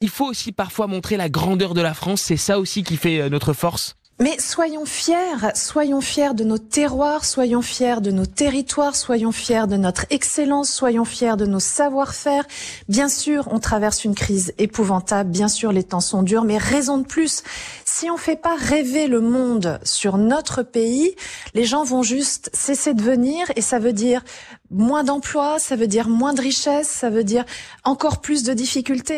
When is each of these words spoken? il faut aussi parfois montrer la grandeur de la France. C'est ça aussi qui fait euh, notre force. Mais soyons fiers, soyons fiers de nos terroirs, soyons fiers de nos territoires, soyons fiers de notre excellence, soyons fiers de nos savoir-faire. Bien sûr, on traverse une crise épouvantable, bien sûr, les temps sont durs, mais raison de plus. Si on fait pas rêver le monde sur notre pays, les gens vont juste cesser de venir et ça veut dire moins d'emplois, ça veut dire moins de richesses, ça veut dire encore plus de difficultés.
il 0.00 0.08
faut 0.08 0.26
aussi 0.26 0.52
parfois 0.52 0.86
montrer 0.86 1.16
la 1.16 1.28
grandeur 1.28 1.74
de 1.74 1.80
la 1.80 1.94
France. 1.94 2.22
C'est 2.22 2.36
ça 2.36 2.58
aussi 2.58 2.82
qui 2.82 2.96
fait 2.96 3.20
euh, 3.20 3.28
notre 3.28 3.52
force. 3.52 3.96
Mais 4.22 4.38
soyons 4.38 4.84
fiers, 4.84 5.54
soyons 5.54 6.02
fiers 6.02 6.34
de 6.34 6.44
nos 6.44 6.58
terroirs, 6.58 7.24
soyons 7.24 7.62
fiers 7.62 8.02
de 8.02 8.10
nos 8.10 8.26
territoires, 8.26 8.94
soyons 8.94 9.32
fiers 9.32 9.66
de 9.66 9.78
notre 9.78 10.04
excellence, 10.10 10.68
soyons 10.68 11.06
fiers 11.06 11.38
de 11.38 11.46
nos 11.46 11.58
savoir-faire. 11.58 12.44
Bien 12.86 13.08
sûr, 13.08 13.48
on 13.50 13.58
traverse 13.58 14.04
une 14.04 14.14
crise 14.14 14.52
épouvantable, 14.58 15.30
bien 15.30 15.48
sûr, 15.48 15.72
les 15.72 15.84
temps 15.84 16.00
sont 16.00 16.22
durs, 16.22 16.44
mais 16.44 16.58
raison 16.58 16.98
de 16.98 17.06
plus. 17.06 17.42
Si 17.86 18.10
on 18.10 18.18
fait 18.18 18.36
pas 18.36 18.56
rêver 18.56 19.06
le 19.06 19.22
monde 19.22 19.80
sur 19.84 20.18
notre 20.18 20.62
pays, 20.62 21.16
les 21.54 21.64
gens 21.64 21.84
vont 21.84 22.02
juste 22.02 22.50
cesser 22.52 22.92
de 22.92 23.00
venir 23.00 23.46
et 23.56 23.62
ça 23.62 23.78
veut 23.78 23.94
dire 23.94 24.22
moins 24.70 25.02
d'emplois, 25.02 25.58
ça 25.58 25.76
veut 25.76 25.86
dire 25.86 26.10
moins 26.10 26.34
de 26.34 26.42
richesses, 26.42 26.88
ça 26.88 27.08
veut 27.08 27.24
dire 27.24 27.46
encore 27.84 28.20
plus 28.20 28.42
de 28.42 28.52
difficultés. 28.52 29.08